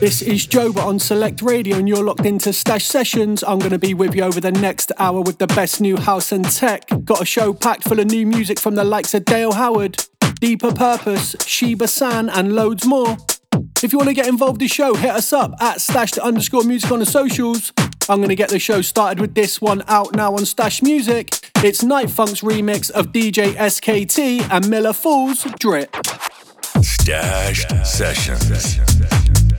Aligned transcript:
This 0.00 0.22
is 0.22 0.46
Joba 0.46 0.82
on 0.82 0.98
Select 0.98 1.42
Radio, 1.42 1.76
and 1.76 1.86
you're 1.86 2.02
locked 2.02 2.24
into 2.24 2.54
Stash 2.54 2.86
Sessions. 2.86 3.44
I'm 3.46 3.58
going 3.58 3.72
to 3.72 3.78
be 3.78 3.92
with 3.92 4.14
you 4.14 4.22
over 4.22 4.40
the 4.40 4.50
next 4.50 4.90
hour 4.98 5.20
with 5.20 5.36
the 5.36 5.46
best 5.48 5.78
new 5.78 5.98
house 5.98 6.32
and 6.32 6.42
tech. 6.50 6.88
Got 7.04 7.20
a 7.20 7.26
show 7.26 7.52
packed 7.52 7.84
full 7.84 8.00
of 8.00 8.06
new 8.06 8.26
music 8.26 8.58
from 8.58 8.76
the 8.76 8.82
likes 8.82 9.12
of 9.12 9.26
Dale 9.26 9.52
Howard, 9.52 10.02
Deeper 10.40 10.72
Purpose, 10.72 11.36
Sheba 11.44 11.86
San, 11.86 12.30
and 12.30 12.54
loads 12.54 12.86
more. 12.86 13.18
If 13.82 13.92
you 13.92 13.98
want 13.98 14.08
to 14.08 14.14
get 14.14 14.26
involved 14.26 14.62
in 14.62 14.68
the 14.68 14.72
show, 14.72 14.94
hit 14.94 15.10
us 15.10 15.34
up 15.34 15.52
at 15.60 15.82
Stash 15.82 16.16
underscore 16.16 16.64
music 16.64 16.90
on 16.90 17.00
the 17.00 17.06
socials. 17.06 17.70
I'm 18.08 18.20
going 18.20 18.30
to 18.30 18.34
get 18.34 18.48
the 18.48 18.58
show 18.58 18.80
started 18.80 19.20
with 19.20 19.34
this 19.34 19.60
one 19.60 19.82
out 19.86 20.16
now 20.16 20.32
on 20.32 20.46
Stash 20.46 20.82
Music. 20.82 21.50
It's 21.56 21.82
Night 21.82 22.08
Funk's 22.08 22.40
remix 22.40 22.90
of 22.90 23.08
DJ 23.08 23.52
SKT 23.52 24.48
and 24.50 24.70
Miller 24.70 24.94
Fools 24.94 25.46
Drip. 25.58 25.94
Stash 26.80 27.66
Sessions. 27.84 29.49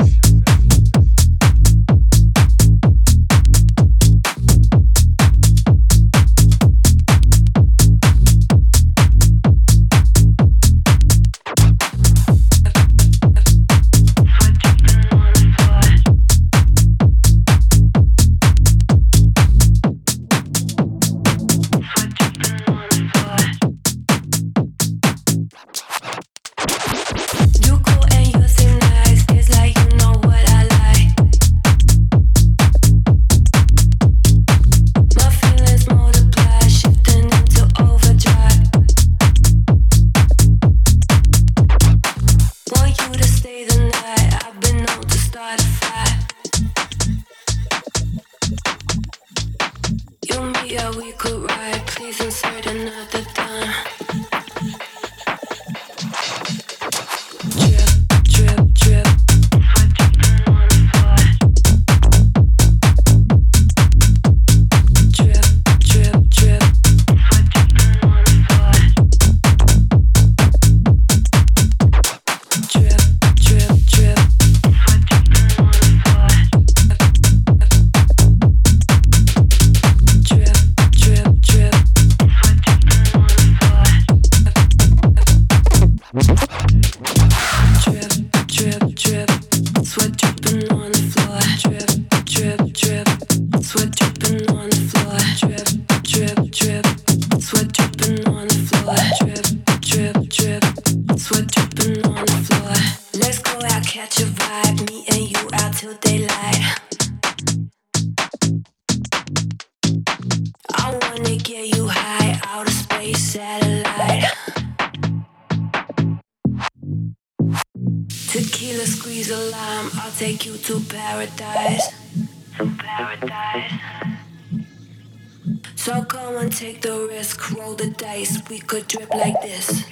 take 126.61 126.81
the 126.81 127.07
risk, 127.09 127.57
roll 127.57 127.73
the 127.73 127.89
dice. 127.89 128.37
We 128.47 128.59
could 128.59 128.87
drip 128.87 129.09
like 129.15 129.41
this, 129.41 129.83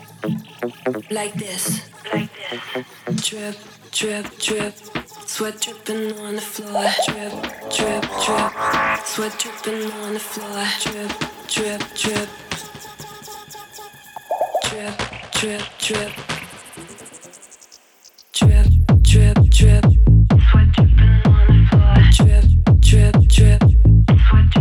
like 1.09 1.33
this, 1.33 1.89
like 2.13 2.29
this. 2.37 3.27
Drip, 3.27 3.55
drip, 3.91 4.25
drip. 4.37 4.75
Sweat 5.25 5.59
dripping 5.61 6.13
on 6.19 6.35
the 6.35 6.41
floor. 6.41 6.85
Drip, 7.07 7.33
drip, 7.75 8.03
drip. 8.23 8.51
Sweat 9.03 9.33
dripping 9.39 9.91
on 10.03 10.13
the 10.13 10.19
floor. 10.19 10.63
Drip, 10.83 11.11
drip, 11.47 11.81
drip. 12.01 12.29
Drip, 14.69 14.95
drip, 15.39 15.63
drip. 15.79 16.13
Drip, 18.37 18.67
drip, 19.01 19.37
drip. 19.57 19.85
Sweat 20.37 20.69
dripping 20.77 21.17
on 21.25 21.45
the 21.49 21.65
floor. 21.71 21.95
Drip, 22.13 22.45
drip, 22.79 23.15
drip. 23.27 23.63
Sweat 24.29 24.58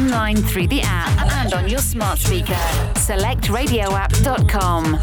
online 0.00 0.36
through 0.36 0.66
the 0.66 0.80
app 0.82 1.10
and 1.42 1.52
on 1.52 1.68
your 1.68 1.78
smart 1.78 2.18
speaker. 2.18 2.56
Select 2.96 3.42
radioapp.com. 3.44 4.98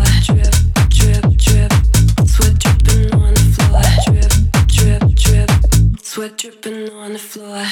Sweat 6.02 6.38
dripping 6.38 6.90
on 6.90 7.13
the 7.13 7.19
floor. 7.19 7.63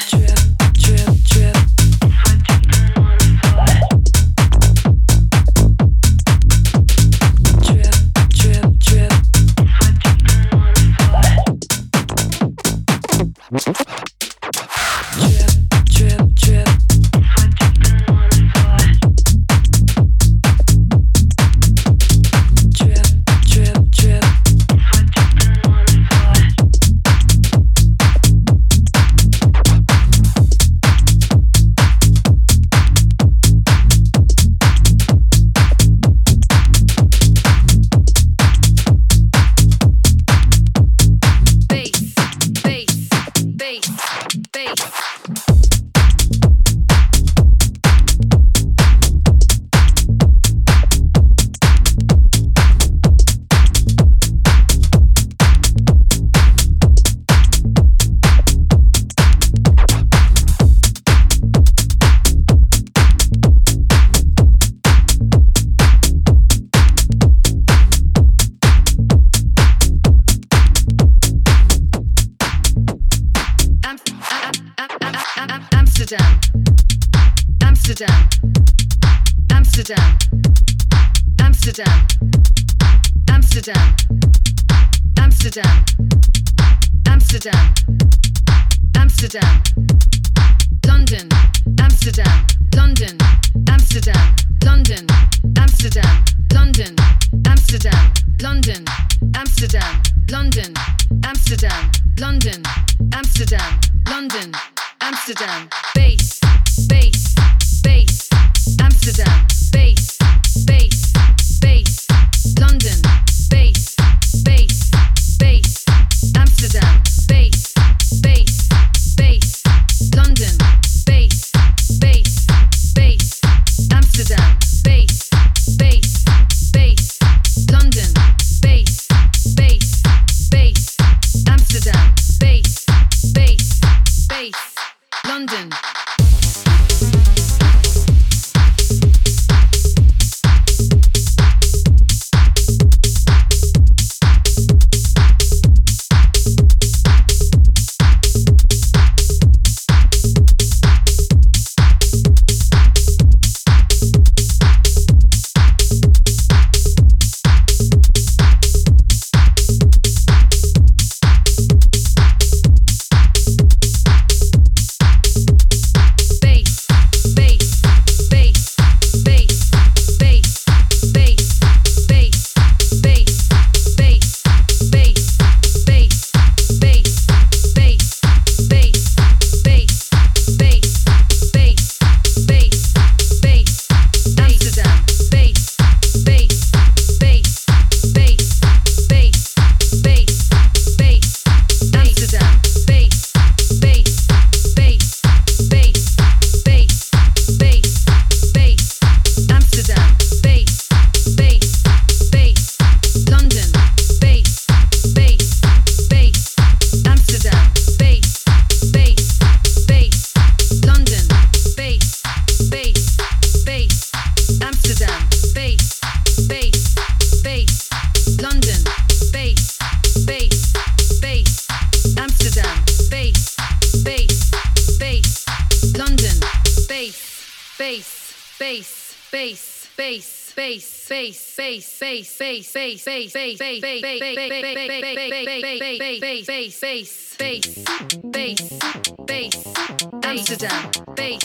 Amsterdam, 240.23 240.91
bass, 241.15 241.39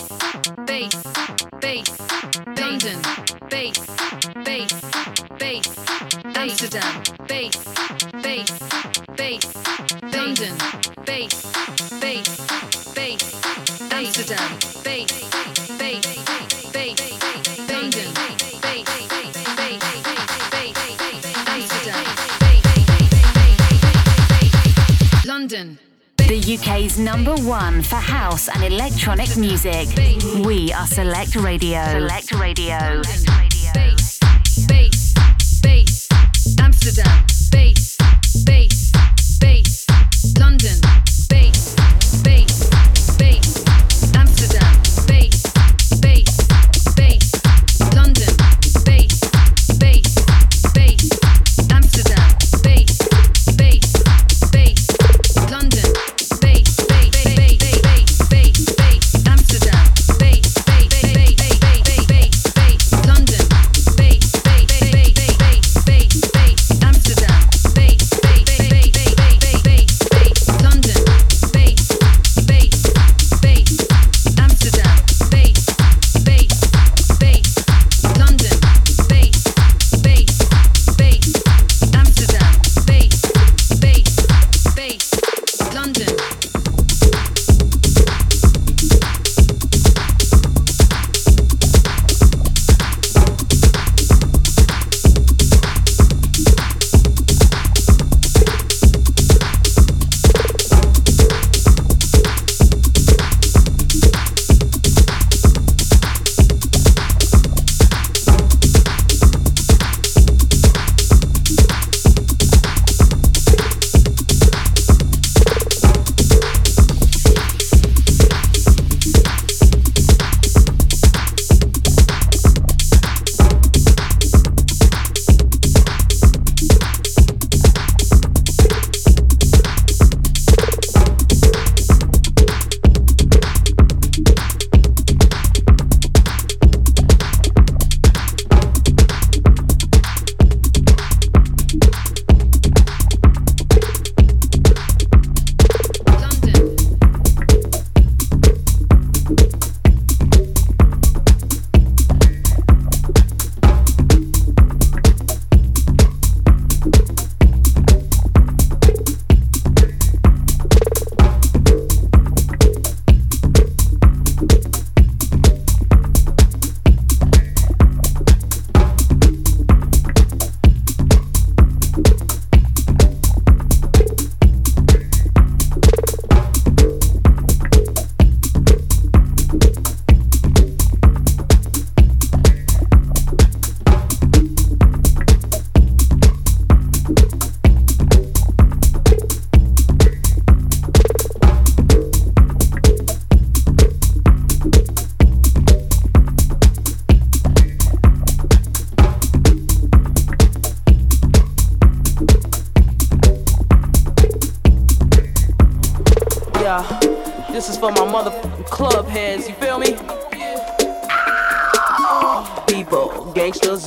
bass, 0.73 0.91
bass, 1.57 1.61
bass, 1.67 1.89
London, 2.57 2.99
bass. 11.05 11.41
London. 25.41 25.79
The 26.17 26.55
UK's 26.55 26.99
number 26.99 27.35
one 27.35 27.81
for 27.81 27.95
house 27.95 28.47
and 28.47 28.63
electronic 28.63 29.35
music. 29.37 29.87
We 30.45 30.71
are 30.71 30.85
Select 30.85 31.35
Radio. 31.35 31.83
Select 31.93 32.31
Radio. 32.35 33.01
Amsterdam. 36.59 37.25
Bass, 37.51 37.97
bass, 38.45 38.91
bass. 39.39 39.85
London. 40.39 41.10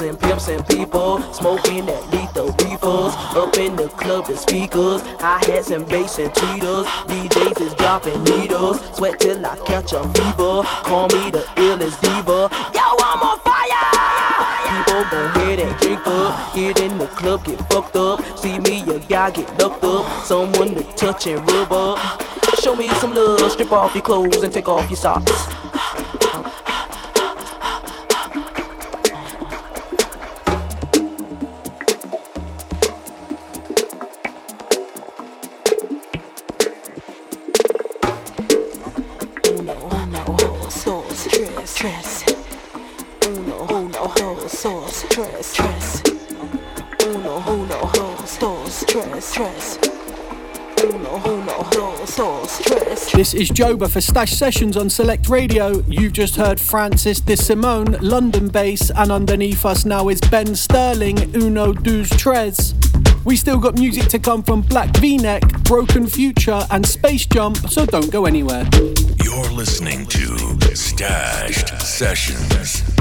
And 0.04 0.20
pimps 0.20 0.48
and 0.48 0.66
people, 0.66 1.20
smoking 1.32 1.86
that 1.86 2.02
lethal 2.12 2.48
reefers. 2.64 3.14
Up 3.36 3.56
in 3.56 3.74
the 3.76 3.88
club, 3.88 4.26
the 4.26 4.36
speakers, 4.36 5.00
hi 5.18 5.38
hats 5.46 5.70
and 5.70 5.86
bass 5.88 6.18
and 6.18 6.30
tweeters. 6.32 6.84
DJs 7.08 7.60
is 7.60 7.74
dropping 7.74 8.22
needles. 8.24 8.80
Sweat 8.96 9.18
till 9.18 9.44
I 9.44 9.56
catch 9.64 9.92
a 9.92 10.02
fever. 10.14 10.62
Call 10.84 11.08
me 11.08 11.30
the 11.30 11.44
illest 11.56 12.00
diva. 12.00 12.48
Yo, 12.74 12.84
I'm 13.00 13.22
on 13.22 13.38
fire! 13.40 13.84
People 14.68 15.04
gon' 15.10 15.46
hear 15.46 15.56
that 15.56 15.80
drink 15.80 16.06
up. 16.06 16.54
Get 16.54 16.80
in 16.80 16.98
the 16.98 17.06
club, 17.06 17.44
get 17.44 17.58
fucked 17.70 17.96
up. 17.96 18.38
See 18.38 18.58
me, 18.58 18.82
a 18.82 18.98
guy 18.98 19.30
get 19.30 19.48
locked 19.58 19.84
up. 19.84 20.24
Someone 20.24 20.74
to 20.74 20.82
touch 20.94 21.26
and 21.26 21.40
rub 21.50 21.72
up. 21.72 22.23
Show 22.64 22.74
me 22.74 22.88
some 22.94 23.14
love. 23.14 23.52
Strip 23.52 23.72
off 23.72 23.94
your 23.94 24.02
clothes 24.02 24.42
and 24.42 24.50
take 24.50 24.70
off 24.70 24.88
your 24.88 24.96
socks. 24.96 25.54
This 52.04 53.32
is 53.32 53.50
Joba 53.50 53.88
for 53.88 54.02
Stash 54.02 54.34
Sessions 54.34 54.76
on 54.76 54.90
Select 54.90 55.30
Radio. 55.30 55.82
You've 55.88 56.12
just 56.12 56.36
heard 56.36 56.60
Francis 56.60 57.18
de 57.18 57.34
Simone, 57.34 57.96
London 58.02 58.48
bass, 58.48 58.90
and 58.90 59.10
underneath 59.10 59.64
us 59.64 59.86
now 59.86 60.10
is 60.10 60.20
Ben 60.20 60.54
Sterling, 60.54 61.34
Uno 61.34 61.72
Dos 61.72 62.10
Tres. 62.10 62.74
We 63.24 63.36
still 63.36 63.58
got 63.58 63.78
music 63.78 64.08
to 64.08 64.18
come 64.18 64.42
from 64.42 64.60
Black 64.60 64.94
V-Neck, 64.98 65.62
Broken 65.62 66.06
Future, 66.06 66.66
and 66.70 66.84
Space 66.84 67.24
Jump, 67.24 67.56
so 67.70 67.86
don't 67.86 68.12
go 68.12 68.26
anywhere. 68.26 68.68
You're 69.24 69.50
listening 69.52 70.04
to 70.08 70.76
Stash 70.76 71.64
Sessions. 71.82 72.93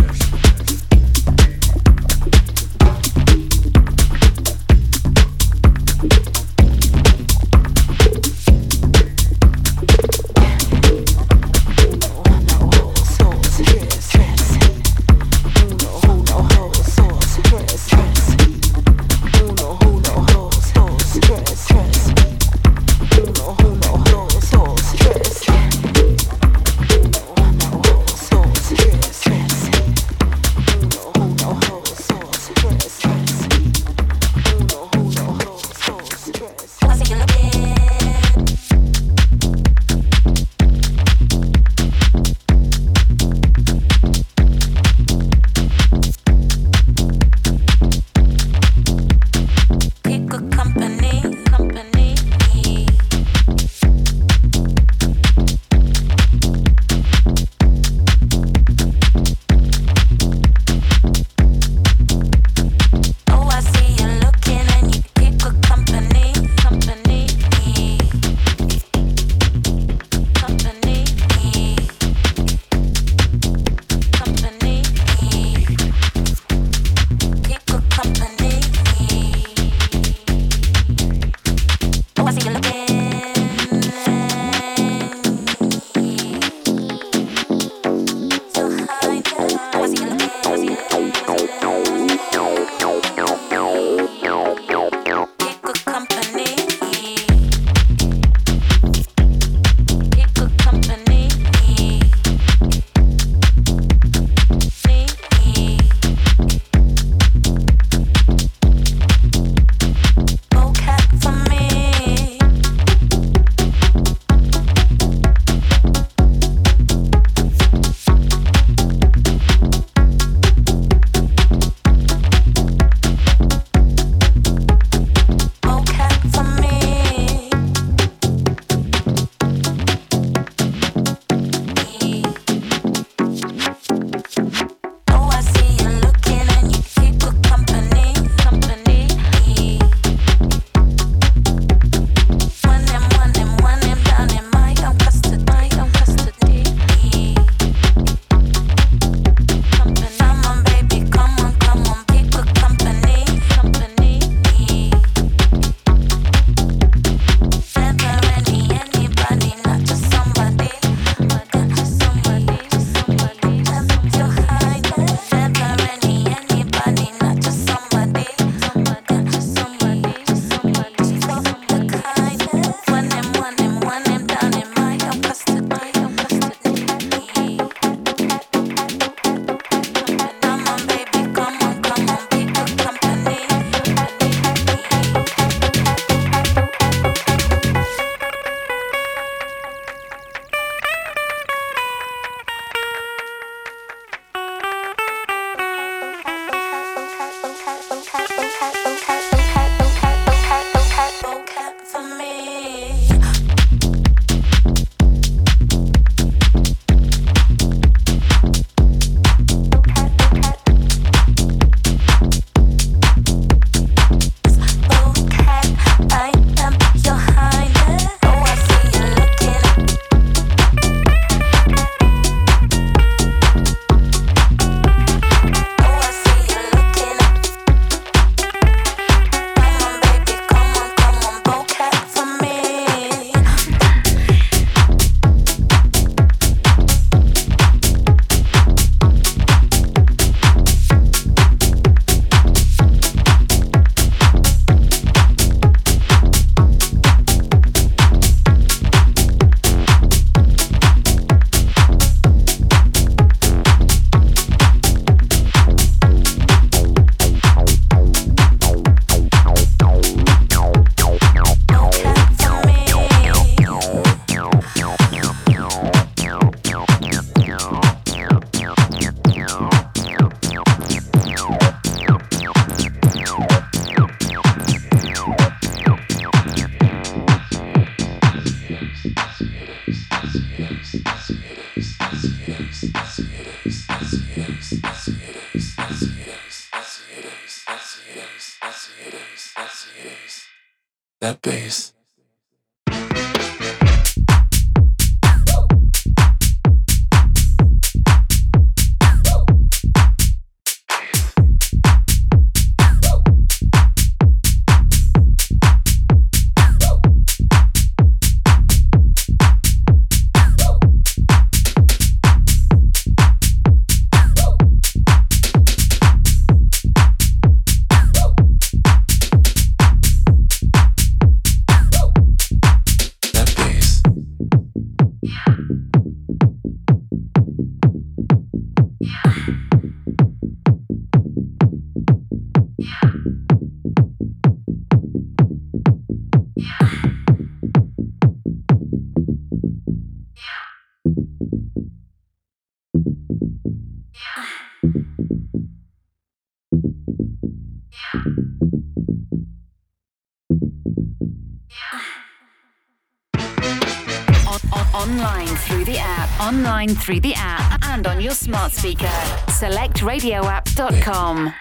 Online 356.39 356.89
through 356.89 357.19
the 357.19 357.33
app 357.35 357.83
and 357.87 358.05
on 358.05 358.21
your 358.21 358.33
smart 358.33 358.71
speaker. 358.71 359.07
SelectRadioApp.com. 359.47 361.53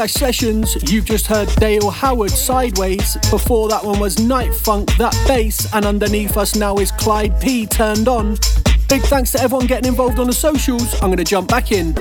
Stash 0.00 0.12
Sessions. 0.14 0.90
You've 0.90 1.04
just 1.04 1.26
heard 1.26 1.46
Dale 1.56 1.90
Howard 1.90 2.30
Sideways. 2.30 3.18
Before 3.30 3.68
that 3.68 3.84
one 3.84 4.00
was 4.00 4.18
Night 4.18 4.54
Funk, 4.54 4.90
that 4.96 5.12
bass. 5.28 5.70
And 5.74 5.84
underneath 5.84 6.38
us 6.38 6.56
now 6.56 6.78
is 6.78 6.90
Clyde 6.92 7.38
P 7.38 7.66
turned 7.66 8.08
on. 8.08 8.38
Big 8.88 9.02
thanks 9.02 9.32
to 9.32 9.42
everyone 9.42 9.66
getting 9.66 9.88
involved 9.88 10.18
on 10.18 10.26
the 10.26 10.32
socials. 10.32 10.94
I'm 11.02 11.08
going 11.08 11.18
to 11.18 11.24
jump 11.24 11.50
back 11.50 11.70
in. 11.70 11.94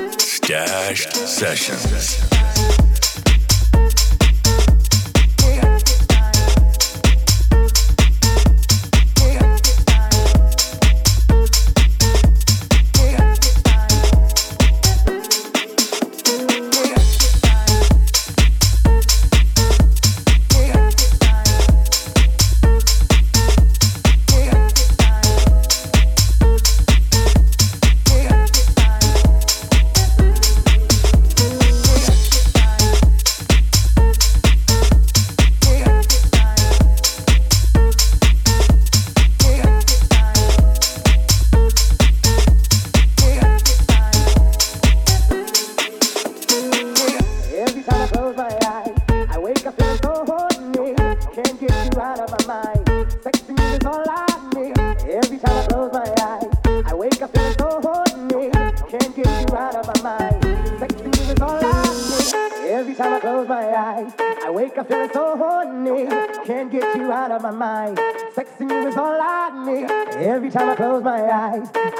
Sessions. 1.28 2.29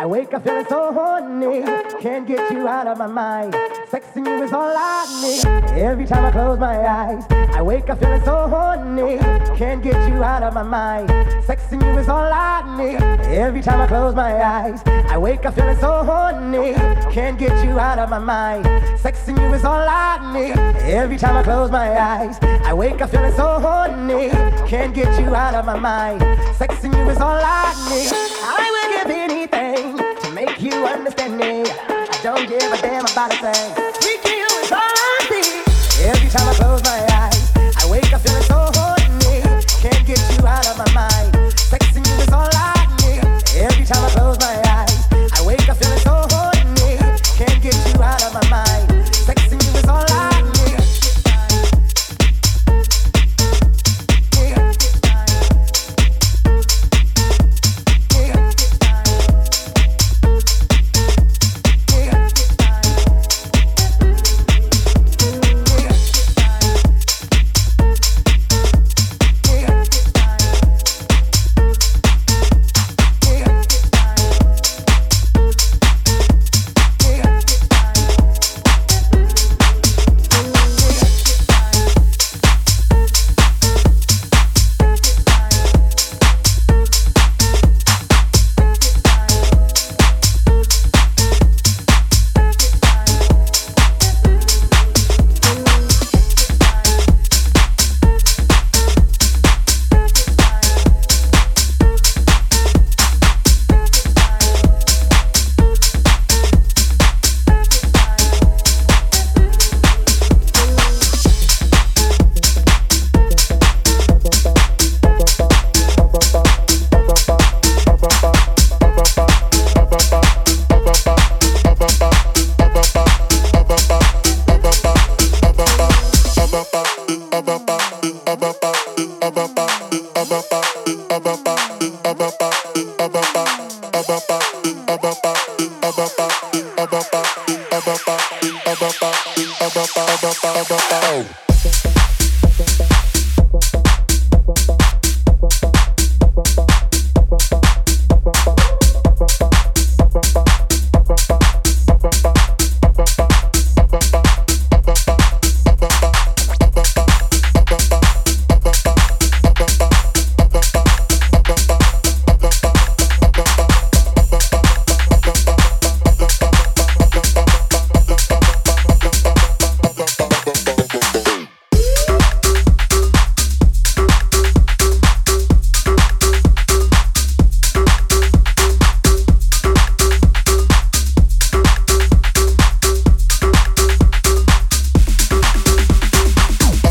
Wake 0.06 0.34
up 0.34 0.44
feeling 0.44 0.66
so 0.68 0.92
horny. 0.92 1.62
Can't 2.02 2.28
get 2.28 2.52
you 2.52 2.68
out 2.68 2.88
of 2.88 2.98
my 2.98 3.06
mind. 3.06 3.54
Sexing 3.92 4.26
you 4.26 4.44
is 4.44 4.52
all 4.52 4.74
I 4.76 5.06
need. 5.22 5.46
Every 5.80 6.06
time 6.06 6.26
I 6.26 6.32
close 6.32 6.58
my 6.60 6.88
eyes, 6.88 7.26
I 7.30 7.62
wake 7.62 7.90
up 7.90 8.00
feeling 8.00 8.24
so 8.24 8.48
horny. 8.48 9.18
Can't 9.56 9.84
get 9.84 9.96
you 10.10 10.24
out 10.24 10.42
of 10.42 10.54
my 10.54 10.64
mind. 10.64 11.10
Sexing 11.46 11.84
you 11.84 12.00
is 12.00 12.10
all 12.10 12.32
I 12.32 12.78
need. 12.78 13.02
Every 13.28 13.62
time 13.62 13.82
I 13.82 13.88
close 13.88 14.16
my 14.16 14.44
eyes, 14.44 14.82
I 14.86 15.18
wake 15.18 15.46
up 15.46 15.54
feeling 15.54 15.78
so 15.78 16.04
horny. 16.04 16.74
Can't 17.14 17.38
get 17.38 17.64
you 17.64 17.80
out 17.80 18.00
of 18.00 18.10
my 18.10 18.20
mind. 18.20 18.66
Sexing 19.00 19.40
you 19.40 19.54
is 19.54 19.64
all 19.64 19.86
I 19.88 20.34
need. 20.34 20.58
Every 20.84 21.18
time 21.18 21.38
I 21.38 21.44
close 21.44 21.70
my 21.70 22.00
eyes, 22.00 22.38
I 22.42 22.74
wake 22.74 23.00
up 23.02 23.12
feeling 23.12 23.34
so 23.34 23.60
horny. 23.60 24.30
Can't 24.68 24.94
get 24.94 25.20
you 25.20 25.36
out 25.36 25.54
of 25.54 25.66
my 25.66 25.78
mind. 25.78 26.22
Sexing 26.58 26.96
you 26.98 27.10
is 27.10 27.20
all 27.20 27.40
I 27.42 27.74
need. 27.90 28.39
I 28.52 28.66
will 28.74 28.90
give 28.98 29.12
anything 29.16 29.98
to 30.24 30.32
make 30.34 30.60
you 30.60 30.74
understand 30.86 31.38
me. 31.38 31.70
I 31.70 32.20
don't 32.24 32.50
give 32.50 32.64
a 32.74 32.82
damn 32.82 33.06
about 33.06 33.32
a 33.32 33.38
thing. 33.38 33.76
Freaking 34.02 34.38
you 34.42 34.50
is 34.66 34.72
all 34.72 34.82
I 34.82 35.18
see. 35.30 36.06
Every 36.10 36.30
time 36.30 36.50
I 36.50 36.54
close 36.56 36.84
my 36.84 36.98
eyes, 36.98 37.09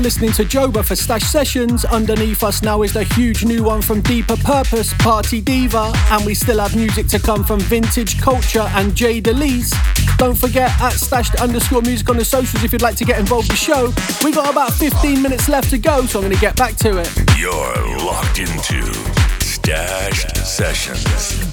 You're 0.00 0.04
listening 0.04 0.32
to 0.32 0.44
Joba 0.44 0.82
for 0.82 0.96
Stash 0.96 1.24
Sessions. 1.24 1.84
Underneath 1.84 2.42
us 2.42 2.62
now 2.62 2.80
is 2.80 2.94
the 2.94 3.04
huge 3.04 3.44
new 3.44 3.62
one 3.62 3.82
from 3.82 4.00
Deeper 4.00 4.38
Purpose, 4.38 4.94
Party 4.94 5.42
Diva, 5.42 5.92
and 6.10 6.24
we 6.24 6.32
still 6.32 6.58
have 6.58 6.74
music 6.74 7.06
to 7.08 7.18
come 7.18 7.44
from 7.44 7.60
Vintage 7.60 8.18
Culture 8.18 8.66
and 8.76 8.94
Jay 8.94 9.20
de 9.20 9.30
Lys. 9.34 9.74
Don't 10.16 10.38
forget 10.38 10.70
at 10.80 10.94
stashed 10.94 11.34
underscore 11.34 11.82
music 11.82 12.08
on 12.08 12.16
the 12.16 12.24
socials 12.24 12.64
if 12.64 12.72
you'd 12.72 12.80
like 12.80 12.96
to 12.96 13.04
get 13.04 13.18
involved 13.18 13.50
with 13.50 13.60
the 13.60 13.62
show. 13.62 13.92
We've 14.24 14.34
got 14.34 14.50
about 14.50 14.72
15 14.72 15.20
minutes 15.20 15.50
left 15.50 15.68
to 15.68 15.76
go, 15.76 16.06
so 16.06 16.20
I'm 16.20 16.24
going 16.24 16.34
to 16.34 16.40
get 16.40 16.56
back 16.56 16.76
to 16.76 16.96
it. 16.96 17.38
You're 17.38 17.98
locked 17.98 18.38
into 18.38 18.94
Stash 19.44 20.24
Sessions. 20.32 21.49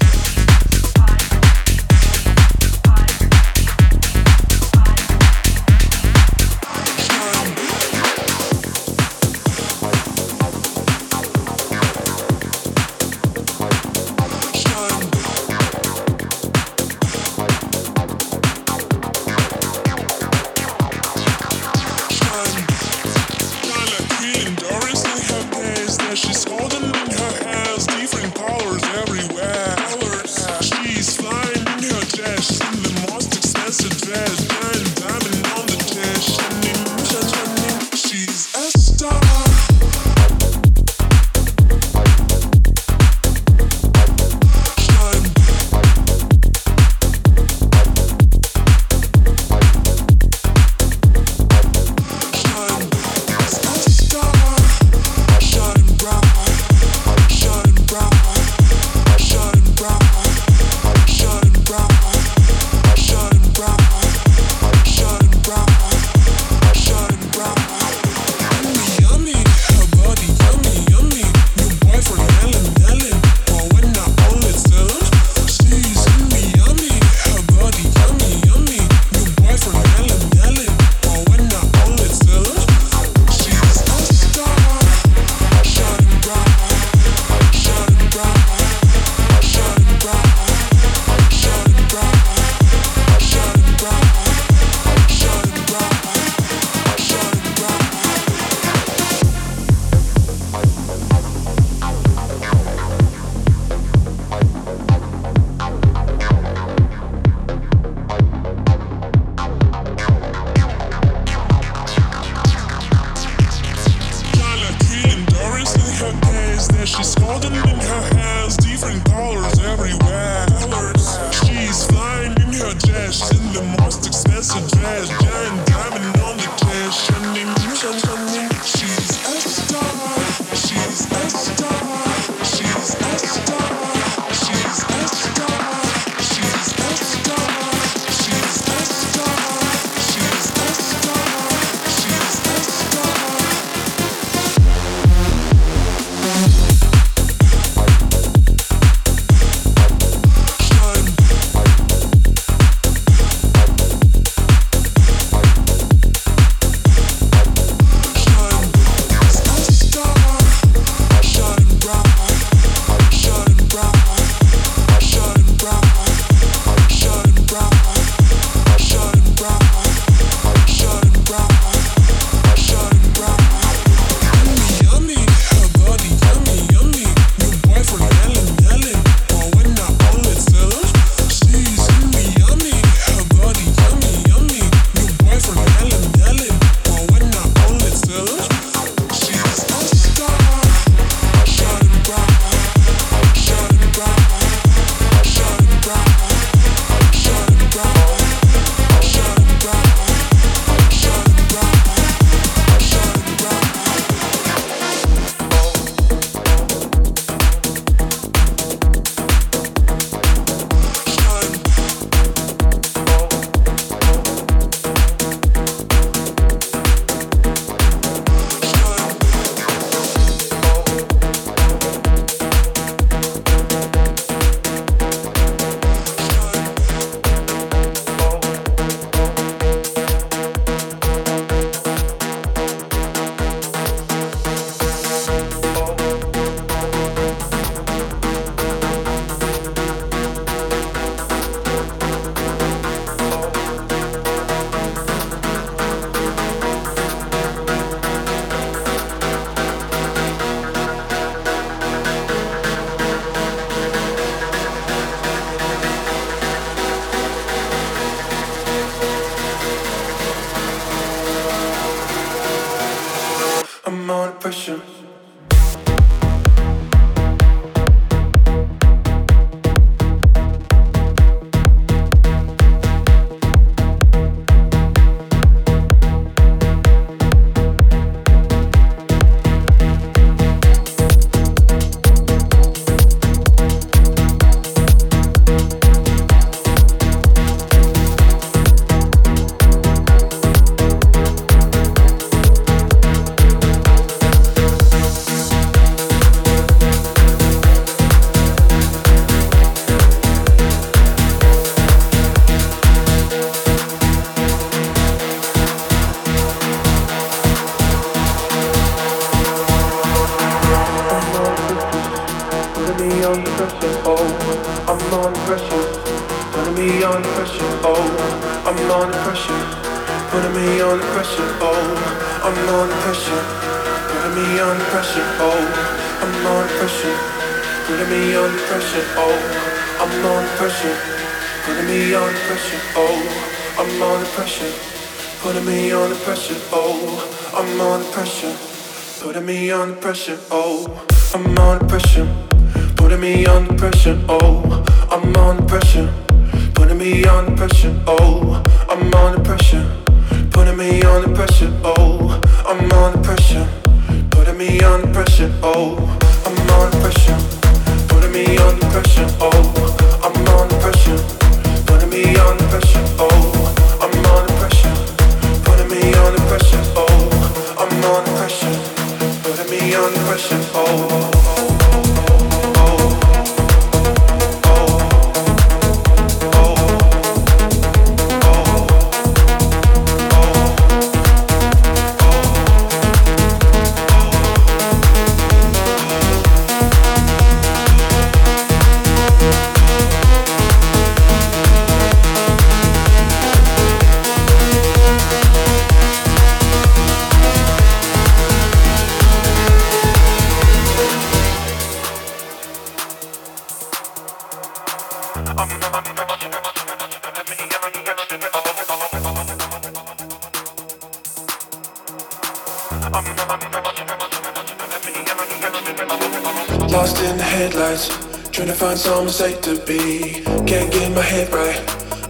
Safe 419.38 419.60
to 419.60 419.78
be. 419.86 420.42
Can't 420.66 420.90
get 420.90 421.14
my 421.14 421.22
head 421.22 421.46
right. 421.54 421.78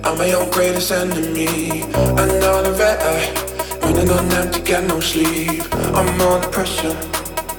I'm 0.05 0.19
my 0.19 0.31
own 0.33 0.51
greatest 0.51 0.93
enemy. 0.93 1.81
Another 2.21 2.73
red 2.73 3.01
eye. 3.01 3.29
Running 3.81 4.11
on 4.11 4.31
empty, 4.33 4.61
got 4.61 4.85
no 4.85 5.01
sleep. 5.01 5.65
I'm 5.97 6.21
under 6.21 6.49
pressure. 6.49 6.95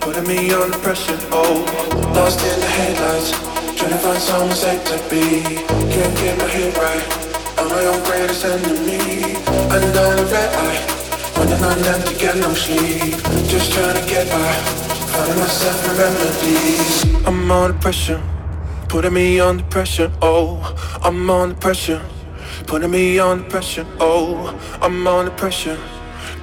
Putting 0.01 0.27
me 0.27 0.53
under 0.53 0.77
pressure. 0.85 1.17
Oh, 1.31 1.65
lost 2.13 2.45
in 2.45 2.59
the 2.59 2.71
headlights. 2.77 3.31
Trying 3.75 3.89
to 3.89 3.97
find 3.97 4.21
somewhere 4.21 4.53
safe 4.53 4.83
to 4.91 4.97
be. 5.09 5.25
Can't 5.93 6.15
get 6.21 6.37
my 6.37 6.45
head 6.45 6.77
right. 6.77 7.05
I'm 7.57 7.69
my 7.69 7.83
own 7.89 8.03
greatest 8.05 8.45
enemy. 8.45 9.33
Another 9.73 10.25
red 10.29 10.51
eye. 10.65 10.79
Running 11.37 11.63
on 11.63 11.79
empty, 11.89 12.13
got 12.21 12.37
no 12.37 12.53
sleep. 12.53 13.17
Just 13.49 13.71
trying 13.73 13.97
to 13.99 14.05
get 14.13 14.29
by. 14.29 14.53
Finding 15.09 15.39
myself 15.39 15.79
in 15.89 15.97
remedies. 15.97 17.25
I'm 17.25 17.49
under 17.49 17.73
pressure. 17.79 18.21
Putting 18.89 19.13
me 19.13 19.39
under 19.39 19.63
pressure, 19.65 20.11
oh, 20.19 20.57
I'm 21.03 21.29
under 21.29 21.53
pressure. 21.53 22.01
Putting 22.65 22.89
me 22.89 23.19
under 23.19 23.47
pressure, 23.47 23.85
oh, 23.99 24.59
I'm 24.81 25.05
under 25.05 25.29
pressure. 25.29 25.77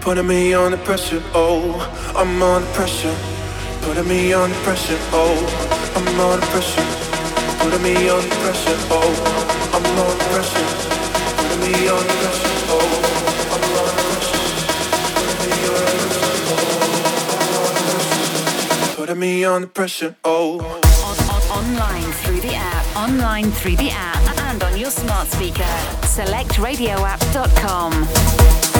Putting 0.00 0.28
me 0.28 0.54
under 0.54 0.76
pressure, 0.76 1.20
oh, 1.34 1.74
I'm 2.14 2.40
under 2.40 2.68
pressure. 2.68 3.16
Putting 3.82 4.06
me 4.06 4.32
under 4.32 4.56
pressure, 4.58 4.96
oh, 5.10 5.34
I'm 5.96 6.20
under 6.20 6.46
pressure. 6.46 6.86
Putting 7.58 7.82
me 7.82 8.08
under 8.08 8.36
pressure, 8.36 8.78
oh, 8.90 9.12
I'm 9.74 9.84
under 9.98 10.24
pressure. 10.30 10.68
Putting 11.36 11.60
me 11.60 11.88
under 11.88 12.14
pressure, 12.22 12.54
oh, 12.70 12.88
I'm 13.54 13.64
under 13.82 14.02
pressure. 14.06 14.38
Putting 18.96 19.18
me 19.18 19.44
under 19.44 19.66
pressure, 19.66 20.14
oh 20.24 20.75
online 21.66 22.12
through 22.12 22.40
the 22.40 22.54
app, 22.54 22.96
online 22.96 23.50
through 23.50 23.76
the 23.76 23.90
app, 23.90 24.22
and 24.42 24.62
on 24.62 24.76
your 24.78 24.90
smart 24.90 25.26
speaker. 25.26 25.64
SelectRadioApp.com. 26.02 28.75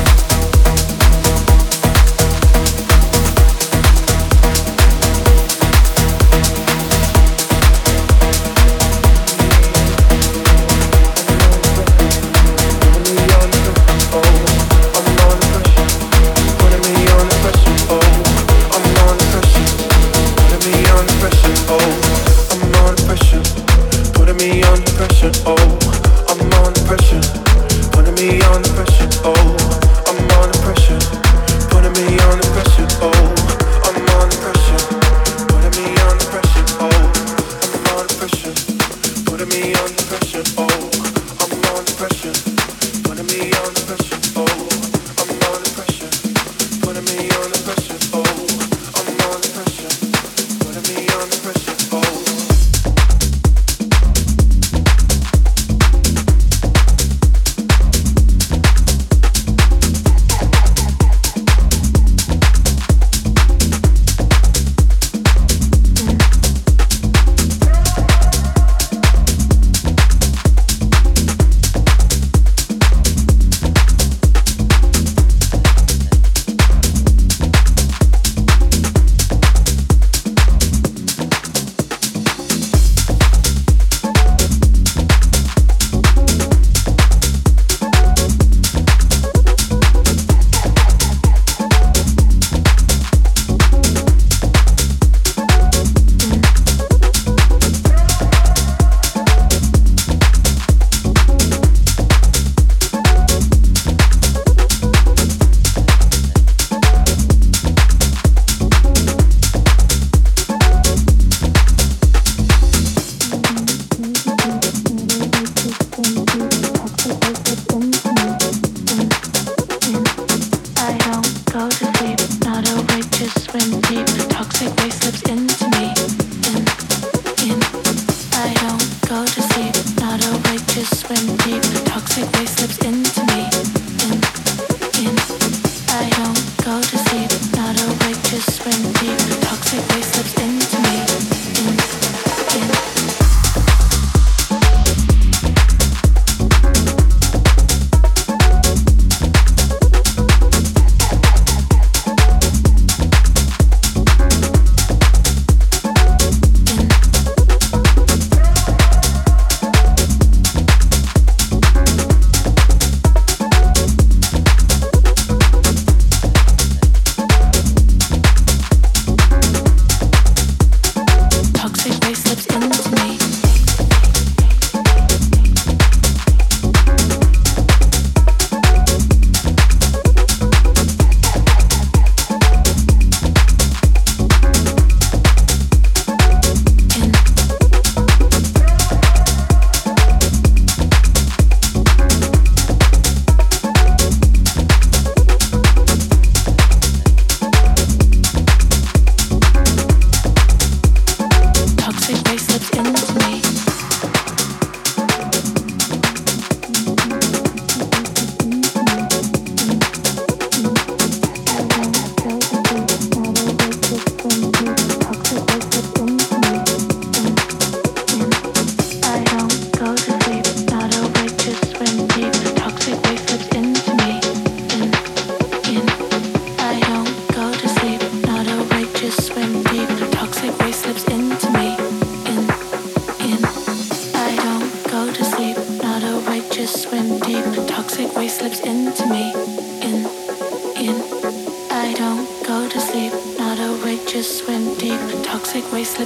swim 123.31 123.81
deep. 123.83 124.07
Toxic 124.29 124.75
waste 124.79 125.03
slips 125.03 125.26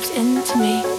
slipped 0.01 0.17
into 0.17 0.57
me. 0.59 0.90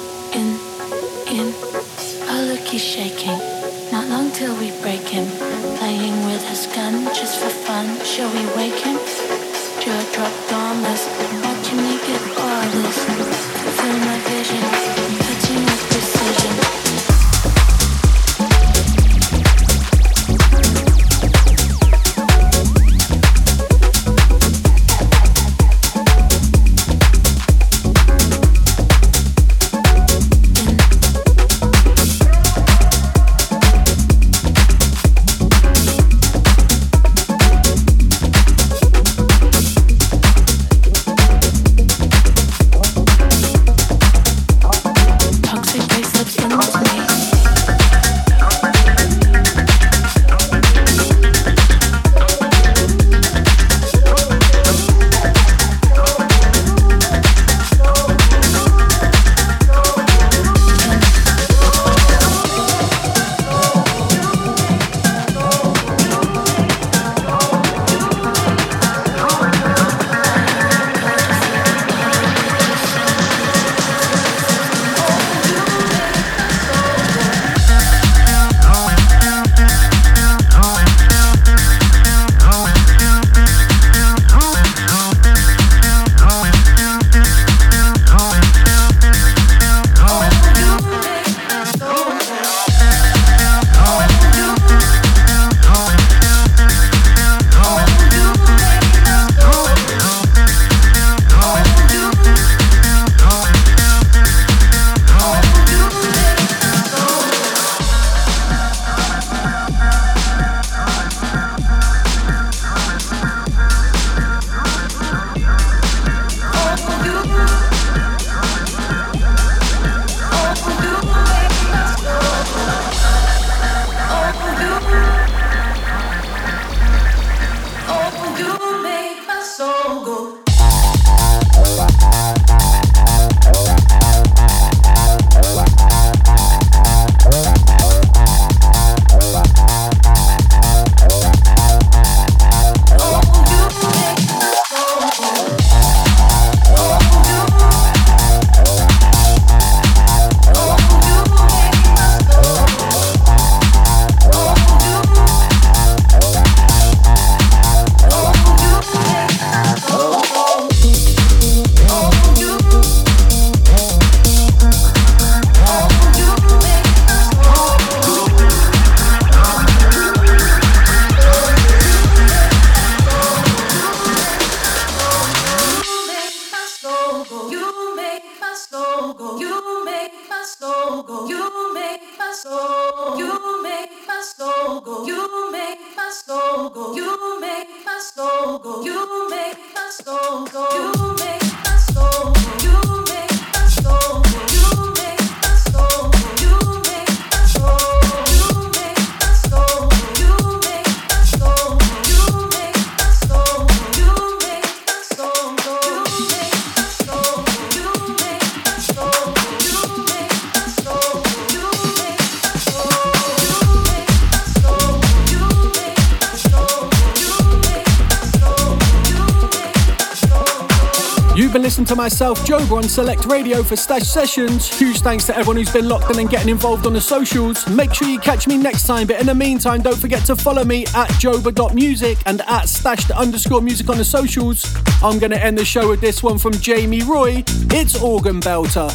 Listen 221.54 221.86
to 221.86 221.96
myself, 221.96 222.40
Joba, 222.40 222.78
on 222.78 222.84
Select 222.84 223.26
Radio 223.26 223.62
for 223.62 223.76
Stash 223.76 224.04
Sessions. 224.04 224.68
Huge 224.68 225.00
thanks 225.02 225.26
to 225.26 225.38
everyone 225.38 225.58
who's 225.58 225.72
been 225.72 225.88
locked 225.88 226.10
in 226.12 226.20
and 226.20 226.30
getting 226.30 226.50
involved 226.50 226.86
on 226.86 226.94
the 226.94 227.00
socials. 227.00 227.68
Make 227.70 227.94
sure 227.94 228.08
you 228.08 228.20
catch 228.20 228.48
me 228.48 228.58
next 228.58 228.88
time, 228.88 229.08
but 229.08 229.20
in 229.20 229.28
the 229.28 229.36
meantime, 229.36 229.82
don't 229.82 229.98
forget 229.98 230.26
to 230.26 230.36
follow 230.36 230.64
me 230.64 230.84
at 230.88 231.10
joba.music 231.20 232.18
and 232.26 232.42
at 232.42 232.68
stashed 232.68 233.12
underscore 233.12 233.62
music 233.62 233.90
on 233.90 233.98
the 233.98 234.06
socials. 234.06 234.66
I'm 235.04 235.20
going 235.20 235.32
to 235.32 235.42
end 235.42 235.58
the 235.58 235.66
show 235.66 235.88
with 235.88 236.02
this 236.02 236.24
one 236.24 236.38
from 236.38 236.54
Jamie 236.54 237.04
Roy. 237.04 237.44
It's 237.48 238.02
Organ 238.02 238.42
Belter. 238.42 238.92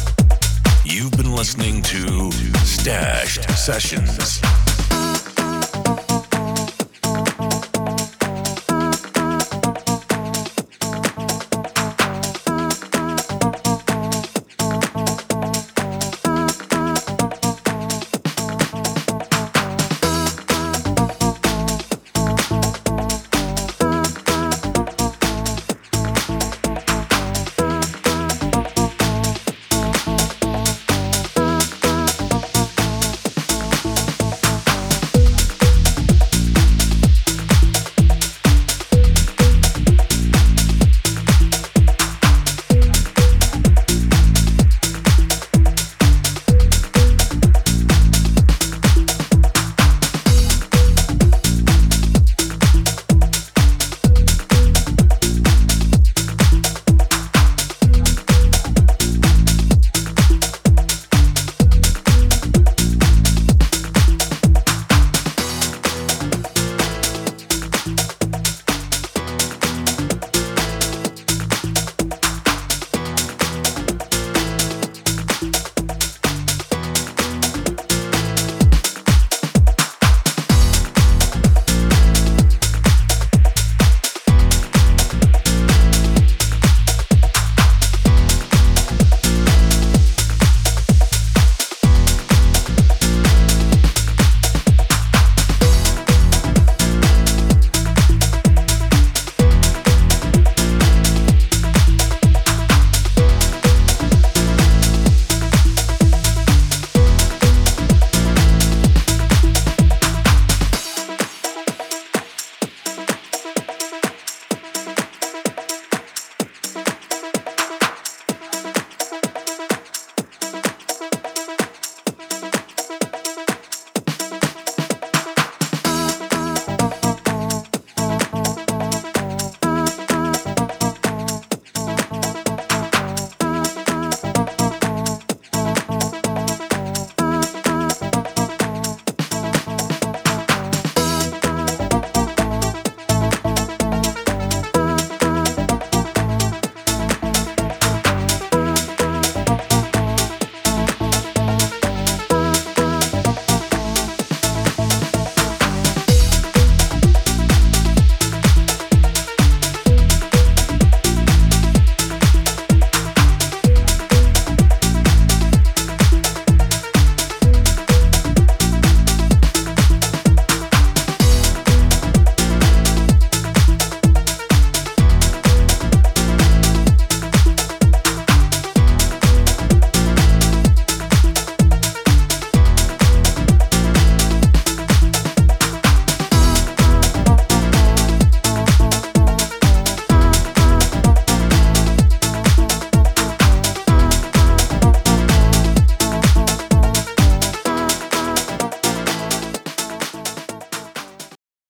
You've 0.83 1.11
been 1.11 1.33
listening 1.33 1.81
to 1.83 2.31
Stash 2.65 3.39
Sessions. 3.57 4.41